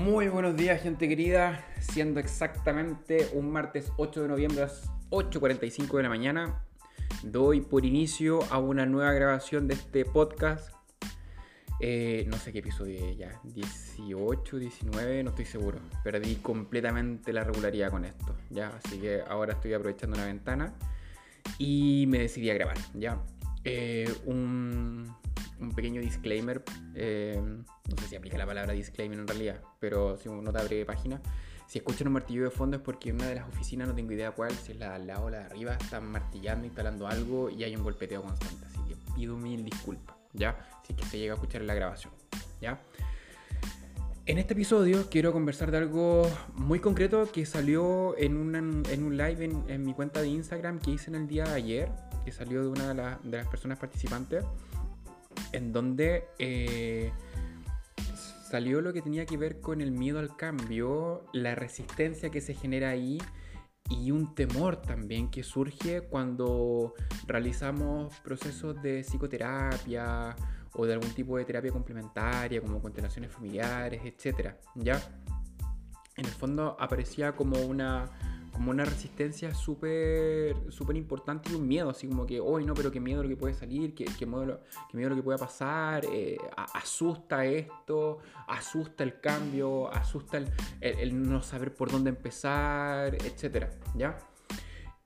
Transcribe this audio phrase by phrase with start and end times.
[0.00, 1.62] Muy buenos días, gente querida.
[1.78, 6.64] Siendo exactamente un martes 8 de noviembre a las 8.45 de la mañana,
[7.22, 10.74] doy por inicio a una nueva grabación de este podcast.
[11.80, 15.78] Eh, no sé qué episodio es ya, 18, 19, no estoy seguro.
[16.02, 18.72] Perdí completamente la regularidad con esto, ya.
[18.82, 20.72] Así que ahora estoy aprovechando una ventana
[21.58, 23.22] y me decidí a grabar, ya.
[23.64, 24.79] Eh, un,
[25.70, 26.62] un pequeño disclaimer.
[26.94, 30.84] Eh, no sé si aplica la palabra disclaimer en realidad, pero si uno te abre
[30.84, 31.20] página.
[31.66, 34.10] Si escuchan un martillo de fondo es porque en una de las oficinas, no tengo
[34.12, 37.06] idea cuál, si es la de al lado o la de arriba, están martillando, instalando
[37.06, 38.66] algo y hay un golpeteo constante.
[38.66, 40.58] Así que pido mil disculpas, ¿ya?
[40.84, 42.12] Si es que se llega a escuchar en la grabación,
[42.60, 42.80] ¿ya?
[44.26, 49.44] En este episodio quiero conversar de algo muy concreto que salió en, en un live
[49.44, 51.88] en, en, mi cuenta de Instagram que hice en el día de ayer,
[52.24, 54.44] que salió de una de, la, de las personas participantes
[55.52, 57.12] en donde eh,
[58.50, 62.54] salió lo que tenía que ver con el miedo al cambio, la resistencia que se
[62.54, 63.18] genera ahí
[63.88, 66.94] y un temor también que surge cuando
[67.26, 70.36] realizamos procesos de psicoterapia
[70.74, 74.54] o de algún tipo de terapia complementaria como constelaciones familiares, etc.
[74.76, 75.00] ¿ya?
[76.16, 78.04] En el fondo aparecía como una
[78.52, 82.90] como una resistencia súper súper importante y un miedo, así como que, hoy no, pero
[82.90, 86.04] qué miedo lo que puede salir, qué, qué, miedo, qué miedo lo que pueda pasar,
[86.12, 86.36] eh,
[86.74, 94.18] asusta esto, asusta el cambio, asusta el, el, no saber por dónde empezar, etcétera, ¿ya?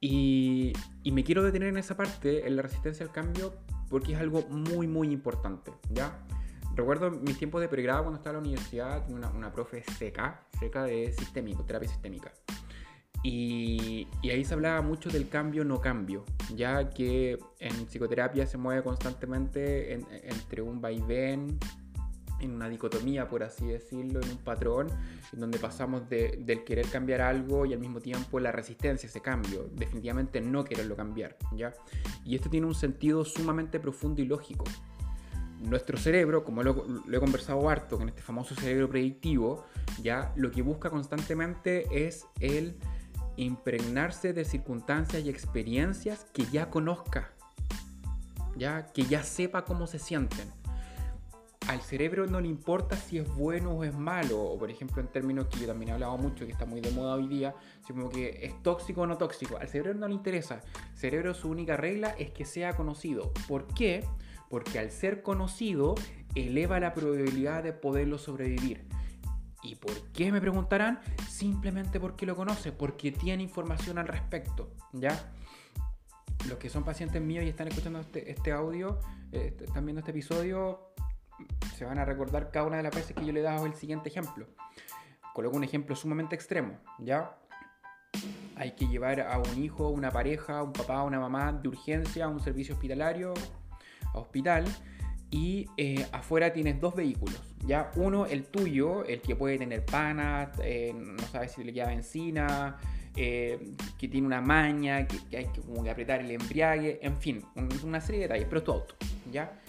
[0.01, 3.55] Y, y, me quiero detener en esa parte, en la resistencia al cambio,
[3.89, 6.25] porque es algo muy, muy importante, ¿ya?
[6.75, 10.83] Recuerdo mis tiempos de pregrado cuando estaba en la universidad, una, una profe seca, seca
[10.83, 12.33] de sistémico, terapia sistémica.
[13.25, 18.83] Y, ahí se hablaba mucho del cambio no cambio, ya que en psicoterapia se mueve
[18.83, 21.59] constantemente entre un vaivén,
[22.41, 24.89] en una dicotomía, por así decirlo, en un patrón,
[25.33, 29.21] en donde pasamos del querer cambiar algo y al mismo tiempo la resistencia a ese
[29.21, 31.73] cambio, definitivamente no quererlo cambiar, ¿ya?
[32.27, 34.65] Y esto tiene un sentido sumamente profundo y lógico.
[35.61, 39.65] Nuestro cerebro, como lo, lo he conversado harto con este famoso cerebro predictivo,
[40.03, 42.77] ya lo que busca constantemente es el
[43.37, 47.33] impregnarse de circunstancias y experiencias que ya conozca,
[48.57, 50.49] ya que ya sepa cómo se sienten.
[51.69, 55.09] Al cerebro no le importa si es bueno o es malo, o por ejemplo en
[55.09, 57.55] términos que yo también he hablado mucho, que está muy de moda hoy día,
[57.89, 59.57] como que es tóxico o no tóxico.
[59.57, 60.61] Al cerebro no le interesa.
[60.93, 63.33] El cerebro su única regla es que sea conocido.
[63.49, 64.05] ¿Por qué?
[64.51, 65.95] Porque al ser conocido
[66.35, 68.85] eleva la probabilidad de poderlo sobrevivir.
[69.65, 71.01] ¿Y por qué me preguntarán?
[71.27, 75.33] Simplemente porque lo conoce, porque tiene información al respecto, ¿ya?
[76.49, 79.01] Los que son pacientes míos y están escuchando este, este audio,
[79.33, 80.93] eh, están viendo este episodio,
[81.77, 83.75] se van a recordar cada una de las veces que yo le he dado el
[83.75, 84.47] siguiente ejemplo.
[85.33, 87.35] Coloco un ejemplo sumamente extremo, ¿ya?
[88.57, 92.29] Hay que llevar a un hijo, una pareja, un papá, una mamá de urgencia a
[92.29, 93.33] un servicio hospitalario,
[94.13, 94.67] a hospital,
[95.35, 97.43] y eh, afuera tienes dos vehículos.
[97.67, 101.87] Ya uno, el tuyo, el que puede tener panas, eh, no sabes si le queda
[101.89, 102.77] benzina,
[103.17, 107.43] eh, que tiene una maña, que, hay que, como que apretar el embriague, en fin,
[107.83, 108.95] una serie de detalles, pero es tu auto,
[109.33, 109.61] ¿ya?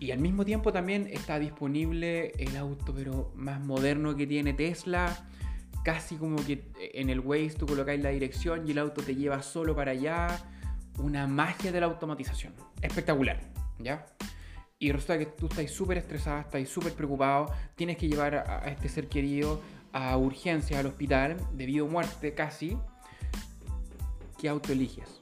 [0.00, 5.14] Y al mismo tiempo también está disponible el auto, pero más moderno que tiene Tesla,
[5.84, 9.42] casi como que en el Waze tú colocáis la dirección y el auto te lleva
[9.42, 10.40] solo para allá,
[10.96, 13.38] una magia de la automatización, espectacular,
[13.78, 14.06] ¿ya?
[14.78, 18.88] Y resulta que tú estás súper estresada, estás súper preocupado, tienes que llevar a, este
[18.88, 19.60] ser querido
[19.92, 22.76] a urgencias al hospital, debido a muerte casi,
[24.38, 25.20] ¿qué auto eliges?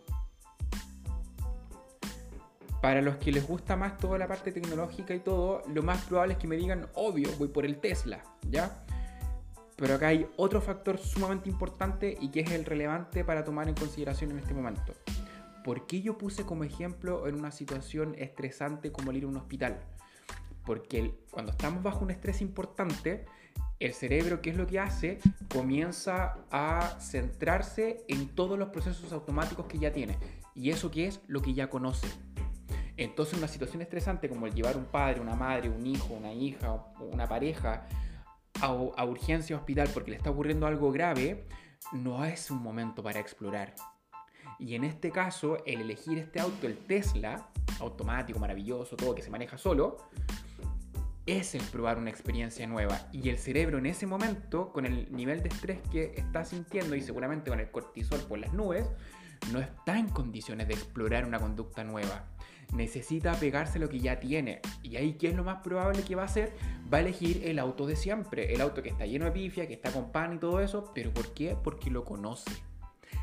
[2.83, 6.35] Para los que les gusta más toda la parte tecnológica y todo, lo más probable
[6.35, 8.85] es que me digan, obvio, voy por el Tesla, ¿ya?
[9.77, 13.75] Pero acá hay otro factor sumamente importante y que es el relevante para tomar en
[13.75, 14.93] consideración en este momento.
[15.67, 19.37] ¿Por qué yo puse como ejemplo en una situación estresante como el ir a un
[19.37, 19.81] hospital?
[20.65, 23.25] Porque cuando estamos bajo un estrés importante,
[23.81, 25.19] el cerebro, ¿qué es lo que hace?
[25.53, 30.17] Comienza a centrarse en todos los procesos automáticos que ya tiene.
[30.55, 31.21] ¿Y eso qué es?
[31.27, 32.07] Lo que ya conoce.
[32.97, 36.75] Entonces, una situación estresante como el llevar un padre, una madre, un hijo, una hija,
[37.01, 37.89] una pareja
[38.61, 41.49] a, a urgencia hospital porque le está ocurriendo algo grave,
[41.93, 43.75] no es un momento para explorar
[44.59, 47.49] y en este caso, el elegir este auto, el Tesla,
[47.81, 49.99] automático, maravilloso, todo que se maneja solo,
[51.27, 53.09] es el probar una experiencia nueva.
[53.13, 57.03] Y el cerebro en ese momento, con el nivel de estrés que está sintiendo y
[57.03, 58.89] seguramente con el cortisol por las nubes,
[59.53, 62.25] no está en condiciones de explorar una conducta nueva.
[62.73, 64.61] Necesita apegarse a lo que ya tiene.
[64.83, 66.53] Y ahí, ¿qué es lo más probable que va a hacer?
[66.93, 68.55] Va a elegir el auto de siempre.
[68.55, 70.91] El auto que está lleno de pifia, que está con pan y todo eso.
[70.95, 71.57] ¿Pero por qué?
[71.63, 72.51] Porque lo conoce.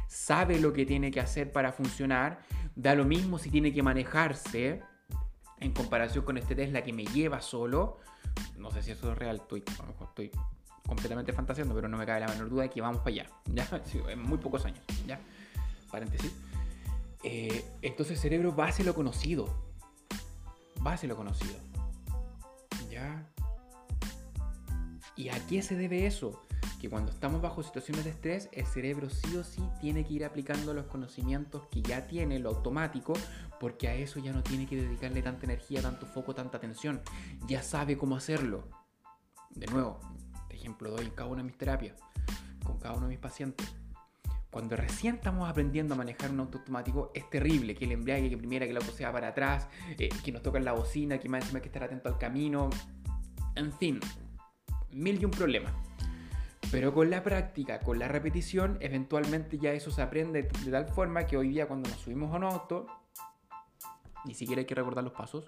[0.07, 2.39] Sabe lo que tiene que hacer para funcionar.
[2.75, 4.81] Da lo mismo si tiene que manejarse
[5.59, 7.99] en comparación con este Tesla que me lleva solo.
[8.57, 9.63] No sé si eso es real, estoy,
[10.85, 13.67] completamente fantaseando, pero no me cabe la menor duda de que vamos para allá, ¿ya?
[14.09, 15.19] en muy pocos años, ¿ya?
[15.91, 16.31] Paréntesis.
[17.23, 19.47] Eh, entonces el cerebro va hacia lo conocido,
[20.85, 21.55] va hacia lo conocido,
[22.89, 23.25] ¿ya?
[25.15, 26.41] ¿Y a qué se debe eso?
[26.83, 30.25] Que cuando estamos bajo situaciones de estrés, el cerebro sí o sí tiene que ir
[30.25, 33.13] aplicando los conocimientos que ya tiene, lo automático,
[33.57, 37.01] porque a eso ya no tiene que dedicarle tanta energía, tanto foco, tanta atención.
[37.47, 38.67] Ya sabe cómo hacerlo.
[39.51, 40.01] De nuevo,
[40.49, 41.95] ejemplo doy en cada una de mis terapias,
[42.65, 43.65] con cada uno de mis pacientes.
[44.51, 48.37] Cuando recién estamos aprendiendo a manejar un auto automático, es terrible que el embrague, que
[48.37, 51.43] primera que el auto sea para atrás, eh, que nos toca la bocina, que más
[51.43, 52.69] encima hay que estar atento al camino.
[53.55, 54.01] En fin,
[54.91, 55.71] mil y un problemas.
[56.73, 61.27] Pero con la práctica, con la repetición, eventualmente ya eso se aprende de tal forma
[61.27, 62.87] que hoy día cuando nos subimos a un auto,
[64.25, 65.45] ni siquiera hay que recordar los pasos,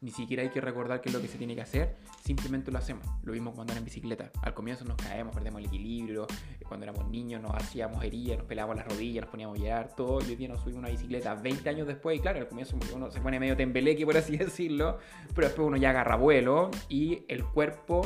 [0.00, 1.94] ni siquiera hay que recordar qué es lo que se tiene que hacer,
[2.24, 3.06] simplemente lo hacemos.
[3.22, 4.32] Lo mismo cuando andamos en bicicleta.
[4.42, 6.26] Al comienzo nos caemos, perdemos el equilibrio,
[6.58, 9.94] eh, cuando éramos niños nos hacíamos heridas, nos pelábamos las rodillas, nos poníamos a llorar,
[9.94, 10.14] todo.
[10.14, 13.20] Hoy día nos subimos una bicicleta 20 años después y claro, al comienzo uno se
[13.20, 14.98] pone medio tembeleque, por así decirlo,
[15.36, 18.04] pero después uno ya agarra vuelo y el cuerpo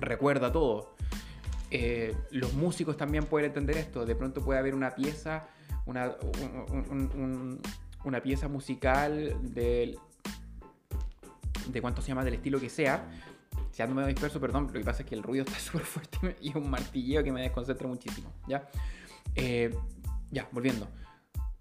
[0.00, 0.91] recuerda todo.
[1.74, 4.04] Eh, los músicos también pueden entender esto.
[4.04, 5.48] De pronto puede haber una pieza,
[5.86, 6.14] una,
[8.04, 9.98] una pieza musical del
[11.68, 13.08] de cuánto se llama, del estilo que sea.
[13.70, 16.36] Si ando medio disperso, perdón, lo que pasa es que el ruido está súper fuerte
[16.42, 18.68] y es un martilleo que me desconcentra muchísimo, ¿ya?
[19.34, 19.74] Eh,
[20.30, 20.86] ya, volviendo.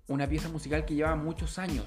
[0.09, 1.85] Una pieza musical que lleva muchos años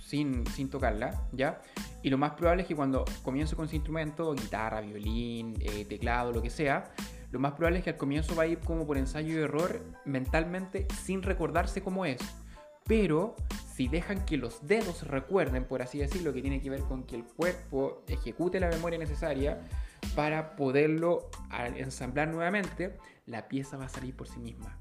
[0.00, 1.60] sin, sin, tocarla, ¿ya?
[2.04, 6.30] Y lo más probable es que cuando comienzo con ese instrumento, guitarra, violín, eh, teclado,
[6.30, 6.92] lo que sea,
[7.30, 9.80] lo más probable es que al comienzo va a ir como por ensayo y error
[10.04, 12.18] mentalmente sin recordarse cómo es.
[12.84, 13.36] Pero
[13.74, 17.16] si dejan que los dedos recuerden, por así decirlo, que tiene que ver con que
[17.16, 19.60] el cuerpo ejecute la memoria necesaria
[20.16, 21.30] para poderlo
[21.76, 22.96] ensamblar nuevamente,
[23.26, 24.78] la pieza va a salir por sí misma.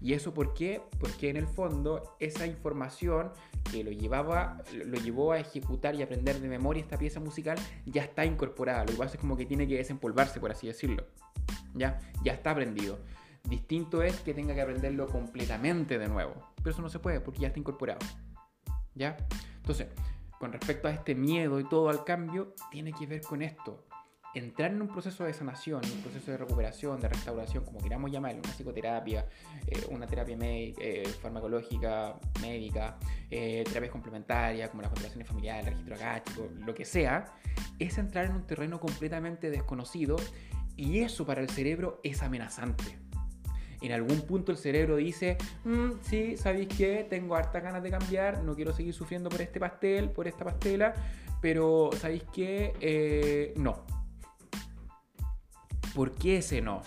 [0.00, 0.80] ¿Y eso por qué?
[1.00, 3.32] Porque en el fondo esa información
[3.70, 8.02] que lo, llevaba, lo llevó a ejecutar y aprender de memoria esta pieza musical ya
[8.02, 8.84] está incorporada.
[8.84, 11.06] Lo que pasa es como que tiene que desempolvarse, por así decirlo.
[11.78, 11.98] ¿Ya?
[12.22, 12.98] Ya está aprendido.
[13.44, 16.34] Distinto es que tenga que aprenderlo completamente de nuevo.
[16.56, 18.00] Pero eso no se puede porque ya está incorporado.
[18.94, 19.16] ¿Ya?
[19.56, 19.86] Entonces,
[20.38, 23.84] con respecto a este miedo y todo al cambio, tiene que ver con esto.
[24.34, 28.40] Entrar en un proceso de sanación, un proceso de recuperación, de restauración, como queramos llamarlo,
[28.44, 29.26] una psicoterapia,
[29.66, 32.98] eh, una terapia eh, farmacológica, médica,
[33.30, 37.34] eh, terapias complementarias como las constelaciones familiares, el registro agástico, lo que sea,
[37.78, 40.16] es entrar en un terreno completamente desconocido
[40.78, 42.96] y eso para el cerebro es amenazante
[43.80, 47.06] en algún punto el cerebro dice, mm, sí, ¿sabéis qué?
[47.08, 50.94] Tengo hartas ganas de cambiar, no quiero seguir sufriendo por este pastel, por esta pastela,
[51.40, 52.74] pero ¿sabéis qué?
[52.80, 53.84] Eh, no.
[55.94, 56.82] ¿Por qué ese no?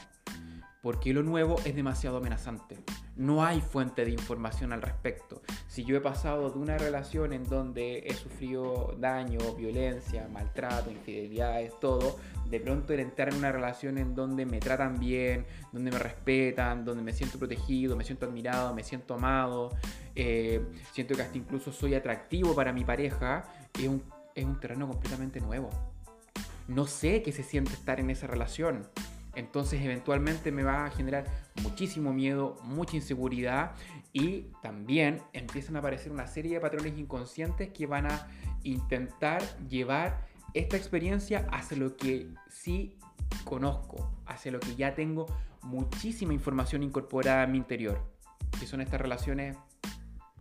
[0.82, 2.78] Porque lo nuevo es demasiado amenazante.
[3.21, 5.44] No hay fuente de información al respecto.
[5.68, 11.80] Si yo he pasado de una relación en donde he sufrido daño, violencia, maltrato, infidelidades,
[11.80, 12.18] todo,
[12.49, 16.83] de pronto el entrar en una relación en donde me tratan bien, donde me respetan,
[16.83, 19.69] donde me siento protegido, me siento admirado, me siento amado,
[20.16, 23.44] eh, siento que hasta incluso soy atractivo para mi pareja,
[23.80, 24.01] es un,
[24.33, 25.69] es un terreno completamente nuevo.
[26.68, 28.87] No sé qué se siente estar en esa relación.
[29.35, 31.26] Entonces eventualmente me va a generar
[31.64, 33.71] muchísimo miedo, mucha inseguridad
[34.14, 38.28] y también empiezan a aparecer una serie de patrones inconscientes que van a
[38.64, 42.97] intentar llevar esta experiencia hacia lo que sí
[43.45, 45.28] conozco, hacia lo que ya tengo
[45.61, 48.02] muchísima información incorporada en mi interior,
[48.59, 49.57] que son estas relaciones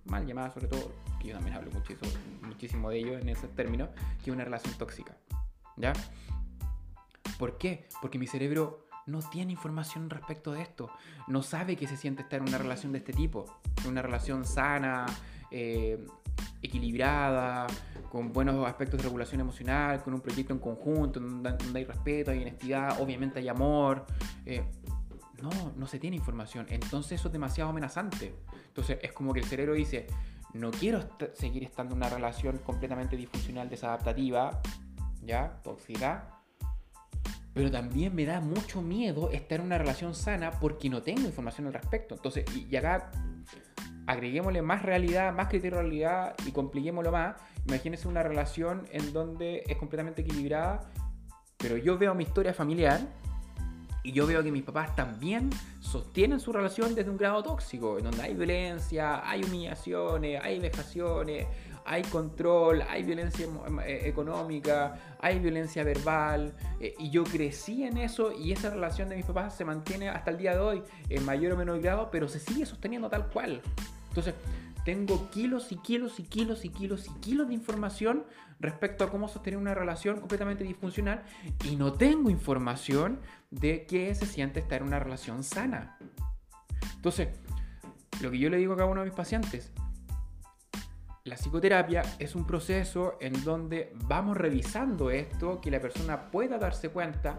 [0.04, 1.70] mal llamadas sobre todo, que yo también hablo
[2.42, 3.88] muchísimo, de ello en ese término,
[4.25, 5.16] que es una relación tóxica.
[5.76, 5.92] ¿Ya?
[7.40, 7.88] ¿Por qué?
[8.02, 10.90] Porque mi cerebro no tiene información respecto de esto.
[11.26, 13.47] No sabe que se siente estar en una relación de este tipo.
[13.88, 15.06] Una relación sana,
[15.50, 16.04] eh,
[16.61, 17.66] equilibrada,
[18.11, 22.42] con buenos aspectos de regulación emocional, con un proyecto en conjunto, donde, hay respeto, hay
[22.42, 24.04] honestidad, obviamente hay amor.
[24.44, 24.62] Eh,
[25.40, 26.66] no, no se tiene información.
[26.68, 28.35] Entonces eso es demasiado amenazante.
[28.66, 30.09] Entonces es como que el cerebro dice,
[30.52, 34.61] no quiero seguir estando en una relación completamente disfuncional, desadaptativa,
[35.23, 35.59] ¿ya?
[35.62, 36.39] Tóxica.
[37.52, 41.66] Pero también me da mucho miedo estar en una relación sana porque no tengo información
[41.66, 42.14] al respecto.
[42.14, 43.11] Entonces, y acá
[44.07, 47.37] agreguémosle más realidad, más criterio de realidad y compliquémoslo más.
[47.66, 50.90] Imagínense una relación en donde es completamente equilibrada,
[51.57, 53.00] pero yo veo mi historia familiar
[54.02, 58.04] y yo veo que mis papás también sostienen su relación desde un grado tóxico, en
[58.04, 61.47] donde hay violencia, hay humillaciones, hay vejaciones,
[61.84, 63.46] hay control, hay violencia
[63.84, 69.16] eh, económica, hay violencia verbal, eh, y yo crecí en eso y esa relación de
[69.16, 72.28] mis papás se mantiene hasta el día de hoy, en mayor o menor grado, pero
[72.28, 73.62] se sigue sosteniendo tal cual.
[74.08, 74.34] Entonces,
[74.84, 78.25] tengo kilos y kilos y kilos y kilos y kilos de información
[78.60, 81.22] respecto a cómo sostener una relación completamente disfuncional
[81.64, 83.20] y no tengo información
[83.50, 85.99] de qué se siente estar en una relación sana.
[86.96, 87.28] Entonces,
[88.20, 89.72] lo que yo le digo a cada uno de mis pacientes,
[91.30, 96.88] la psicoterapia es un proceso en donde vamos revisando esto, que la persona pueda darse
[96.88, 97.38] cuenta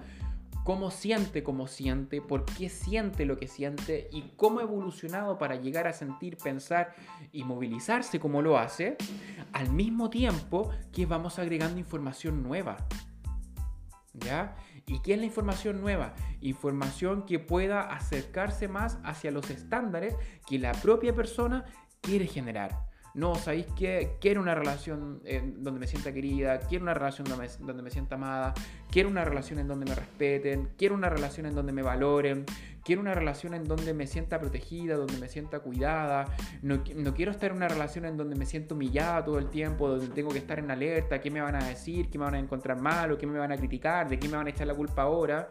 [0.64, 5.58] cómo siente como siente, por qué siente lo que siente y cómo ha evolucionado para
[5.58, 6.96] llegar a sentir, pensar
[7.34, 8.96] y movilizarse como lo hace,
[9.52, 12.78] al mismo tiempo que vamos agregando información nueva.
[14.14, 14.56] ¿Ya?
[14.86, 16.14] ¿Y qué es la información nueva?
[16.40, 20.16] Información que pueda acercarse más hacia los estándares
[20.48, 21.66] que la propia persona
[22.00, 22.91] quiere generar.
[23.14, 24.16] No, ¿sabéis qué?
[24.22, 25.22] Quiero una relación
[25.58, 28.54] donde me sienta querida, quiero una relación donde me, donde me, sienta amada,
[28.90, 32.46] quiero una relación en donde me respeten, quiero una relación en donde me valoren,
[32.86, 36.26] quiero una relación en donde me sienta protegida, donde me sienta cuidada,
[36.62, 39.90] no, no quiero estar en una relación en donde me siento humillada todo el tiempo,
[39.90, 42.40] donde tengo que estar en alerta, qué me van a decir, qué me van a
[42.40, 44.76] encontrar mal o qué me van a criticar, de qué me van a echar la
[44.76, 45.50] culpa ahora.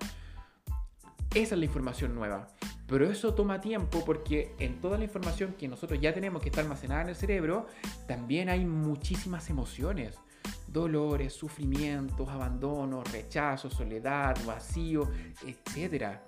[1.35, 2.49] Esa es la información nueva.
[2.89, 6.61] Pero eso toma tiempo porque en toda la información que nosotros ya tenemos que está
[6.61, 7.69] almacenada en el cerebro,
[8.09, 10.19] también hay muchísimas emociones.
[10.67, 15.09] Dolores, sufrimientos, abandono, rechazo, soledad, vacío,
[15.47, 16.19] etc.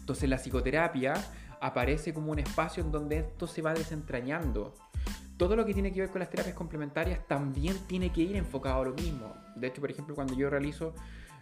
[0.00, 1.14] Entonces la psicoterapia
[1.60, 4.74] aparece como un espacio en donde esto se va desentrañando.
[5.36, 8.82] Todo lo que tiene que ver con las terapias complementarias también tiene que ir enfocado
[8.82, 9.32] a lo mismo.
[9.54, 10.92] De hecho, por ejemplo, cuando yo realizo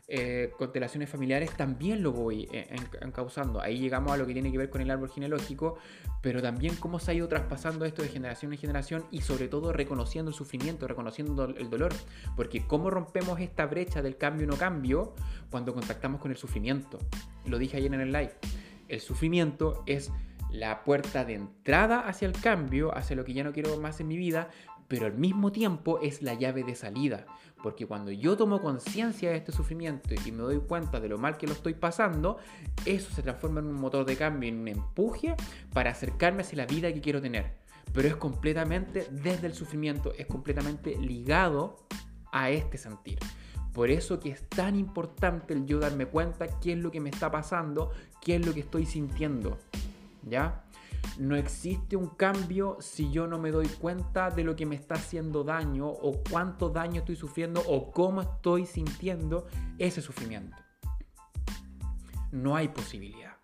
[0.08, 3.60] eh, constelaciones familiares también lo voy eh, encauzando.
[3.60, 5.78] Ahí llegamos a lo que tiene que ver con el árbol genealógico,
[6.22, 9.72] pero también cómo se ha ido traspasando esto de generación en generación y sobre todo
[9.72, 11.92] reconociendo el sufrimiento, reconociendo el dolor.
[12.36, 15.14] Porque cómo rompemos esta brecha del cambio no cambio
[15.50, 16.98] cuando contactamos con el sufrimiento.
[17.44, 18.34] Lo dije ayer en el live.
[18.88, 20.12] El sufrimiento es
[20.50, 24.08] la puerta de entrada hacia el cambio, hacia lo que ya no quiero más en
[24.08, 24.48] mi vida,
[24.88, 27.26] pero al mismo tiempo es la llave de salida.
[27.62, 31.36] Porque cuando yo tomo conciencia de este sufrimiento y me doy cuenta de lo mal
[31.36, 32.38] que lo estoy pasando,
[32.84, 35.34] eso se transforma en un motor de cambio, en un empuje
[35.72, 37.56] para acercarme hacia la vida que quiero tener.
[37.92, 41.86] Pero es completamente desde el sufrimiento, es completamente ligado
[42.30, 43.18] a este sentir.
[43.72, 47.10] Por eso que es tan importante el yo darme cuenta qué es lo que me
[47.10, 47.90] está pasando,
[48.20, 49.58] qué es lo que estoy sintiendo.
[50.22, 50.64] ¿Ya?
[51.18, 54.96] No existe un cambio si yo no me doy cuenta de lo que me está
[54.96, 59.46] haciendo daño o cuánto daño estoy sufriendo o cómo estoy sintiendo
[59.78, 60.56] ese sufrimiento.
[62.32, 63.36] No hay posibilidad.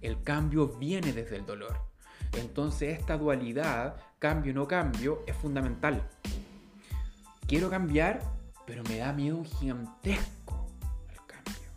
[0.00, 1.78] El cambio viene desde el dolor.
[2.32, 6.08] Entonces esta dualidad, cambio no cambio, es fundamental.
[7.46, 8.22] Quiero cambiar,
[8.66, 10.66] pero me da miedo gigantesco
[11.10, 11.68] el cambio.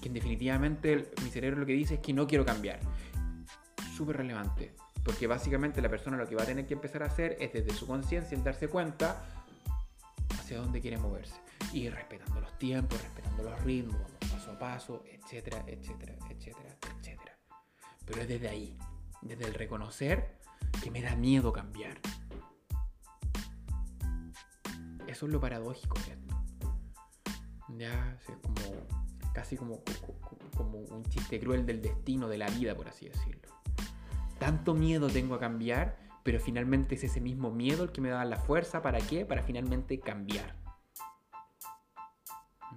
[0.00, 2.78] Que definitivamente mi cerebro lo que dice es que no quiero cambiar
[4.00, 4.74] súper relevante.
[5.04, 7.74] Porque básicamente la persona lo que va a tener que empezar a hacer es desde
[7.74, 9.22] su conciencia el darse cuenta
[10.38, 11.34] hacia dónde quiere moverse.
[11.74, 17.38] Y respetando los tiempos, respetando los ritmos, paso a paso, etcétera, etcétera, etcétera, etcétera.
[18.06, 18.78] Pero es desde ahí,
[19.20, 20.38] desde el reconocer
[20.82, 21.98] que me da miedo cambiar.
[25.06, 26.44] Eso es lo paradójico de esto.
[27.76, 28.86] Ya, es como
[29.34, 29.82] casi como,
[30.56, 33.59] como un chiste cruel del destino de la vida, por así decirlo
[34.40, 38.24] tanto miedo tengo a cambiar, pero finalmente es ese mismo miedo el que me da
[38.24, 38.82] la fuerza.
[38.82, 39.24] ¿Para qué?
[39.24, 40.56] Para finalmente cambiar.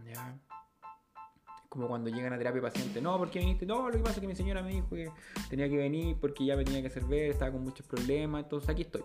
[0.05, 0.37] ¿Ya?
[1.69, 3.65] Como cuando llegan a terapia paciente, no, ¿por qué viniste?
[3.65, 5.09] No, lo que pasa es que mi señora me dijo que
[5.49, 8.69] tenía que venir porque ya me tenía que hacer ver, estaba con muchos problemas, entonces
[8.69, 9.03] aquí estoy.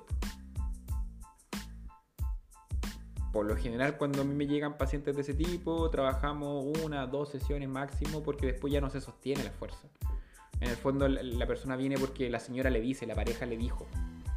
[3.33, 7.31] Por lo general, cuando a mí me llegan pacientes de ese tipo, trabajamos una, dos
[7.31, 9.89] sesiones máximo porque después ya no se sostiene la fuerza.
[10.61, 13.87] En el fondo la persona viene porque la señora le dice, la pareja le dijo.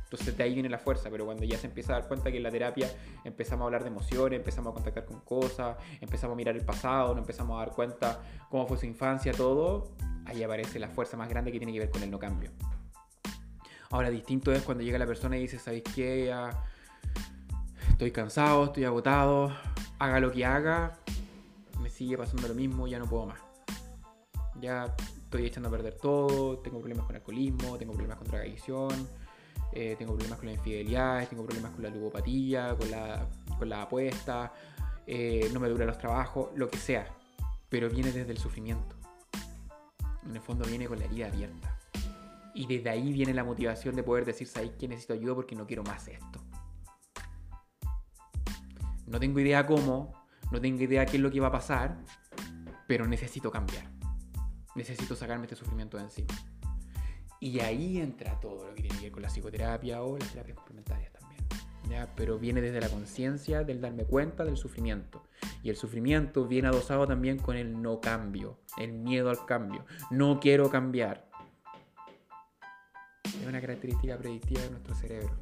[0.03, 2.37] Entonces de ahí viene la fuerza, pero cuando ya se empieza a dar cuenta que
[2.37, 2.91] en la terapia
[3.23, 7.09] empezamos a hablar de emociones, empezamos a contactar con cosas, empezamos a mirar el pasado,
[7.09, 9.91] nos empezamos a dar cuenta cómo fue su infancia, todo,
[10.25, 12.51] ahí aparece la fuerza más grande que tiene que ver con el no cambio.
[13.89, 16.33] Ahora, distinto es cuando llega la persona y dice, ¿sabéis qué?
[17.89, 19.53] estoy cansado, estoy agotado,
[19.99, 20.97] haga lo que haga,
[21.79, 23.39] me sigue pasando lo mismo, ya no puedo más.
[24.59, 24.93] Ya
[25.31, 29.07] estoy echando a perder todo, tengo problemas con alcoholismo, tengo problemas con drogadicción,
[29.71, 33.83] eh, tengo problemas con la infidelidad, tengo problemas con la ludopatía, con la, con la
[33.83, 34.51] apuesta,
[35.07, 37.07] eh, no me duran los trabajos, lo que sea.
[37.69, 38.97] Pero viene desde el sufrimiento.
[40.25, 41.79] En el fondo viene con la herida abierta.
[42.53, 45.65] Y desde ahí viene la motivación de poder decir, ¿sabes que necesito ayuda porque no
[45.65, 46.41] quiero más esto?
[49.07, 50.13] No tengo idea cómo,
[50.51, 52.03] no tengo idea qué es lo que va a pasar,
[52.85, 53.90] pero necesito cambiar.
[54.75, 56.33] Necesito sacarme este sufrimiento de encima.
[57.39, 60.57] Y ahí entra todo lo que tiene que ver con la psicoterapia o las terapias
[60.57, 61.43] complementarias también.
[61.89, 62.13] ¿ya?
[62.15, 65.23] Pero viene desde la conciencia del darme cuenta del sufrimiento.
[65.63, 69.85] Y el sufrimiento viene adosado también con el no cambio, el miedo al cambio.
[70.11, 71.29] No quiero cambiar.
[73.23, 75.35] Es una característica predictiva de nuestro cerebro.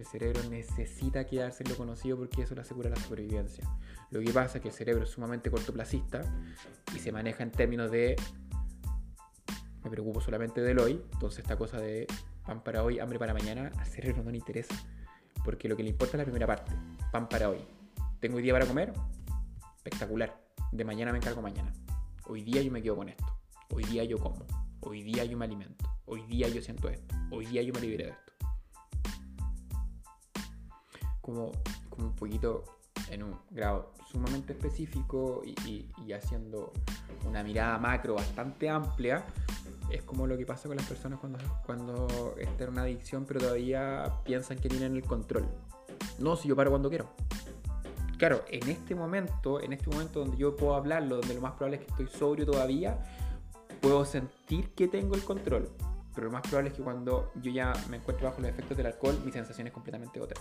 [0.00, 3.68] El cerebro necesita quedarse en lo conocido porque eso le asegura la supervivencia.
[4.10, 6.22] Lo que pasa es que el cerebro es sumamente cortoplacista
[6.96, 8.16] y se maneja en términos de
[9.84, 12.06] me preocupo solamente del hoy, entonces esta cosa de
[12.46, 14.74] pan para hoy, hambre para mañana, al cerebro no le interesa,
[15.44, 16.72] porque lo que le importa es la primera parte,
[17.12, 17.58] pan para hoy.
[18.20, 18.94] ¿Tengo hoy día para comer?
[19.76, 20.40] Espectacular.
[20.72, 21.74] De mañana me encargo mañana.
[22.26, 23.26] Hoy día yo me quedo con esto.
[23.68, 24.46] Hoy día yo como.
[24.80, 25.84] Hoy día yo me alimento.
[26.06, 27.14] Hoy día yo siento esto.
[27.30, 28.29] Hoy día yo me liberé de esto.
[31.30, 31.52] Como,
[31.98, 32.64] un poquito
[33.10, 36.72] en un grado sumamente específico y, y haciendo
[37.26, 39.24] una mirada macro bastante amplia,
[39.90, 43.40] es como lo que pasa con las personas cuando, cuando están en una adicción, pero
[43.40, 45.46] todavía piensan que tienen el control.
[46.18, 47.08] No, si yo paro cuando quiero.
[48.18, 51.78] Claro, en este momento, en este momento donde yo puedo hablarlo, donde lo más probable
[51.78, 52.98] es que estoy sobrio todavía,
[53.80, 55.70] puedo sentir que tengo el control.
[56.14, 58.86] Pero lo más probable es que cuando yo ya me encuentro bajo los efectos del
[58.86, 60.40] alcohol, mi sensación es completamente otra.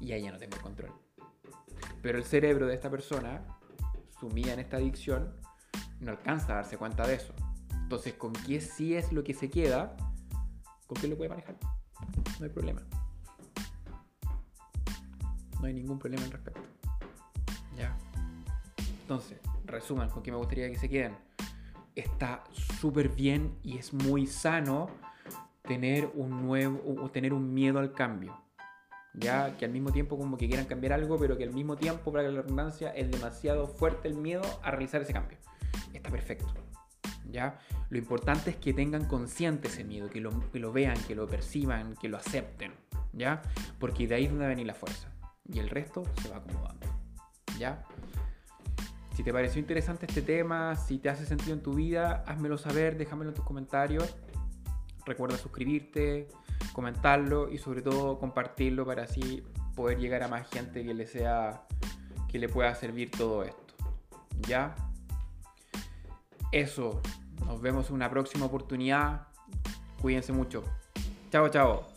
[0.00, 0.92] Y ahí ya no tengo el control.
[2.02, 3.42] Pero el cerebro de esta persona,
[4.20, 5.34] sumida en esta adicción,
[6.00, 7.34] no alcanza a darse cuenta de eso.
[7.72, 9.96] Entonces, ¿con qué sí es lo que se queda?
[10.86, 11.56] ¿Con qué lo puede manejar?
[12.38, 12.82] No hay problema.
[15.60, 16.62] No hay ningún problema al respecto.
[17.76, 17.96] Ya.
[19.02, 21.16] Entonces, resuman con qué me gustaría que se queden.
[21.94, 22.44] Está
[22.80, 24.88] súper bien y es muy sano
[25.62, 28.45] tener un nuevo tener un miedo al cambio.
[29.16, 32.12] Ya que al mismo tiempo como que quieran cambiar algo, pero que al mismo tiempo,
[32.12, 35.38] para la redundancia, es demasiado fuerte el miedo a realizar ese cambio.
[35.94, 36.52] Está perfecto.
[37.30, 37.58] ¿ya?
[37.90, 41.26] Lo importante es que tengan consciente ese miedo, que lo, que lo vean, que lo
[41.26, 42.72] perciban, que lo acepten,
[43.12, 43.42] ¿ya?
[43.78, 45.08] Porque de ahí es donde va a venir la fuerza.
[45.48, 46.86] Y el resto se va acomodando,
[47.58, 47.84] ¿ya?
[49.14, 52.98] Si te pareció interesante este tema, si te hace sentido en tu vida, házmelo saber,
[52.98, 54.16] déjamelo en tus comentarios.
[55.06, 56.28] Recuerda suscribirte,
[56.76, 59.42] comentarlo y sobre todo compartirlo para así
[59.74, 61.62] poder llegar a más gente que le sea
[62.28, 63.74] que le pueda servir todo esto.
[64.46, 64.74] ¿Ya?
[66.52, 67.00] Eso.
[67.46, 69.28] Nos vemos en una próxima oportunidad.
[70.02, 70.64] Cuídense mucho.
[71.30, 71.95] Chao, chao.